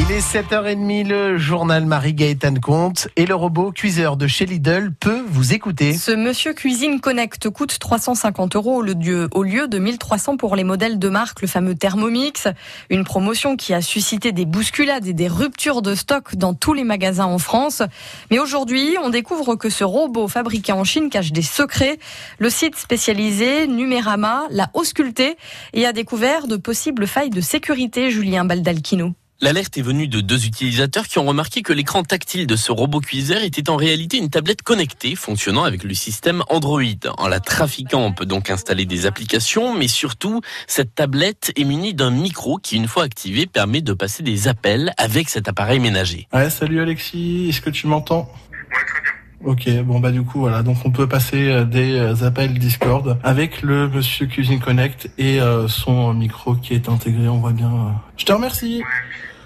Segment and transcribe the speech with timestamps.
[0.00, 5.24] Il est 7h30, le journal Marie-Gaëtan Comte et le robot cuiseur de chez Lidl peut
[5.26, 5.92] vous écouter.
[5.92, 11.08] Ce Monsieur Cuisine Connect coûte 350 euros au lieu, de 1300 pour les modèles de
[11.08, 12.46] marque, le fameux Thermomix.
[12.90, 16.84] Une promotion qui a suscité des bousculades et des ruptures de stock dans tous les
[16.84, 17.82] magasins en France.
[18.30, 21.98] Mais aujourd'hui, on découvre que ce robot fabriqué en Chine cache des secrets.
[22.38, 25.36] Le site spécialisé Numérama l'a ausculté
[25.72, 29.12] et a découvert de possibles failles de sécurité, Julien Baldalchino.
[29.40, 32.98] L'alerte est venue de deux utilisateurs qui ont remarqué que l'écran tactile de ce robot
[32.98, 36.82] cuiseur était en réalité une tablette connectée fonctionnant avec le système Android.
[37.18, 41.94] En la trafiquant, on peut donc installer des applications, mais surtout, cette tablette est munie
[41.94, 46.26] d'un micro qui, une fois activé, permet de passer des appels avec cet appareil ménager.
[46.32, 48.28] Ouais, salut Alexis, est-ce que tu m'entends?
[49.44, 53.18] Ok, bon bah du coup voilà, donc on peut passer euh, des euh, appels Discord
[53.22, 57.94] avec le Monsieur Cuisine Connect et euh, son micro qui est intégré, on voit bien.
[58.16, 58.82] Je te remercie.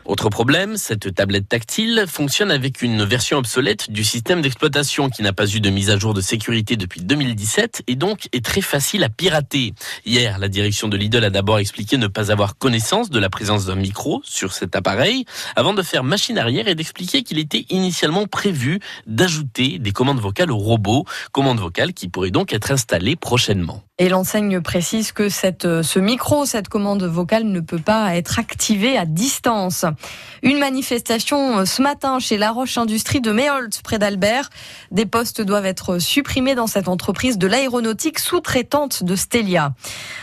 [0.05, 5.33] Autre problème, cette tablette tactile fonctionne avec une version obsolète du système d'exploitation qui n'a
[5.33, 9.05] pas eu de mise à jour de sécurité depuis 2017 et donc est très facile
[9.05, 9.75] à pirater.
[10.05, 13.67] Hier, la direction de Lidl a d'abord expliqué ne pas avoir connaissance de la présence
[13.67, 18.27] d'un micro sur cet appareil avant de faire machine arrière et d'expliquer qu'il était initialement
[18.27, 23.85] prévu d'ajouter des commandes vocales au robot, commandes vocales qui pourraient donc être installées prochainement.
[24.03, 28.41] Et l'enseigne précise que cette, euh, ce micro, cette commande vocale ne peut pas être
[28.41, 29.85] activée à distance.
[30.43, 34.51] Une manifestation euh, ce matin chez La Roche Industrie de Méholt, près d'Albert.
[34.91, 39.73] Des postes doivent être supprimés dans cette entreprise de l'aéronautique sous-traitante de Stelia.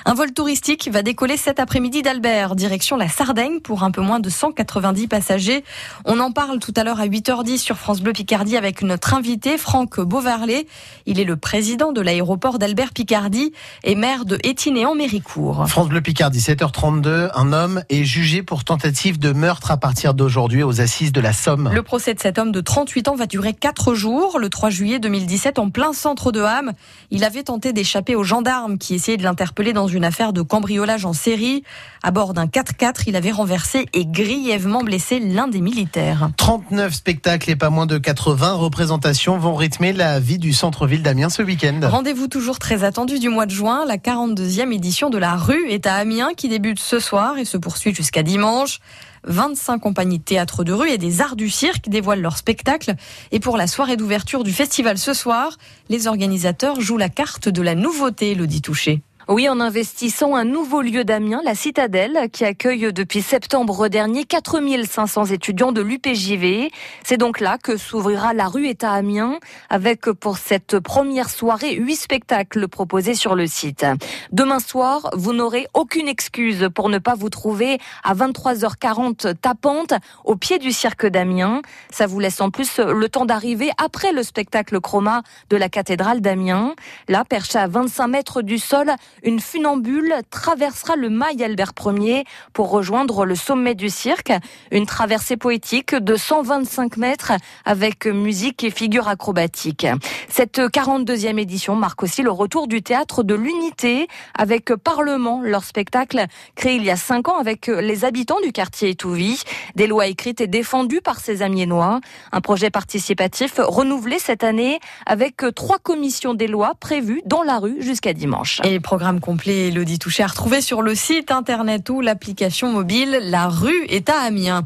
[0.03, 4.19] Un vol touristique va décoller cet après-midi d'Albert, direction la Sardaigne, pour un peu moins
[4.19, 5.63] de 190 passagers.
[6.03, 9.57] On en parle tout à l'heure à 8h10 sur France Bleu Picardie avec notre invité,
[9.57, 10.67] Franck Beauvarlet.
[11.05, 13.53] Il est le président de l'aéroport d'Albert Picardie
[13.83, 15.67] et maire de Étiné en Méricourt.
[15.67, 20.63] France Bleu Picardie, 7h32, un homme est jugé pour tentative de meurtre à partir d'aujourd'hui
[20.63, 21.69] aux assises de la Somme.
[21.73, 24.39] Le procès de cet homme de 38 ans va durer 4 jours.
[24.39, 26.71] Le 3 juillet 2017, en plein centre de Ham,
[27.11, 31.05] il avait tenté d'échapper aux gendarmes qui essayaient de l'interpeller dans une affaire de cambriolage
[31.05, 31.63] en série.
[32.03, 36.29] À bord d'un 4x4, il avait renversé et grièvement blessé l'un des militaires.
[36.37, 41.29] 39 spectacles et pas moins de 80 représentations vont rythmer la vie du centre-ville d'Amiens
[41.29, 41.79] ce week-end.
[41.83, 43.58] Rendez-vous toujours très attendu du mois de juin.
[43.61, 47.57] La 42e édition de la rue est à Amiens qui débute ce soir et se
[47.57, 48.79] poursuit jusqu'à dimanche.
[49.25, 52.95] 25 compagnies de théâtre de rue et des arts du cirque dévoilent leur spectacle.
[53.33, 55.57] Et pour la soirée d'ouverture du festival ce soir,
[55.89, 59.01] les organisateurs jouent la carte de la nouveauté, le dit Touché.
[59.31, 65.25] Oui, en investissant un nouveau lieu d'Amiens, la Citadelle, qui accueille depuis septembre dernier 4500
[65.25, 66.71] étudiants de l'UPJV.
[67.03, 69.37] C'est donc là que s'ouvrira la rue État Amiens,
[69.69, 73.85] avec pour cette première soirée huit spectacles proposés sur le site.
[74.31, 79.93] Demain soir, vous n'aurez aucune excuse pour ne pas vous trouver à 23h40 tapante
[80.25, 81.61] au pied du cirque d'Amiens.
[81.91, 86.19] Ça vous laisse en plus le temps d'arriver après le spectacle chroma de la cathédrale
[86.19, 86.73] d'Amiens.
[87.07, 88.91] Là, perché à 25 mètres du sol,
[89.23, 94.31] une funambule traversera le mail Albert Ier pour rejoindre le sommet du cirque.
[94.71, 97.33] Une traversée poétique de 125 mètres
[97.65, 99.87] avec musique et figures acrobatiques.
[100.27, 106.25] Cette 42e édition marque aussi le retour du théâtre de l'unité avec Parlement, leur spectacle
[106.55, 109.41] créé il y a cinq ans avec les habitants du quartier Étouvie.
[109.75, 111.99] Des lois écrites et défendues par ces amiénois.
[112.31, 117.77] Un projet participatif renouvelé cette année avec trois commissions des lois prévues dans la rue
[117.81, 118.61] jusqu'à dimanche.
[119.09, 123.85] Programme complet, Elodie Touché, à retrouver sur le site internet ou l'application mobile La rue
[123.89, 124.65] est à Amiens.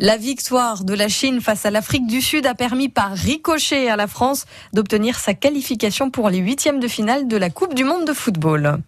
[0.00, 3.94] La victoire de la Chine face à l'Afrique du Sud a permis par ricochet à
[3.94, 8.04] la France d'obtenir sa qualification pour les huitièmes de finale de la Coupe du Monde
[8.04, 8.78] de football.